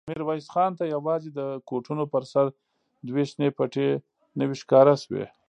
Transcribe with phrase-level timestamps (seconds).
[0.09, 1.39] ميرويس خان ته يواځې د
[1.69, 2.45] کوټونو پر سر
[3.07, 3.87] دوې شنې پټې
[4.39, 5.25] نوې ښکاره شوې.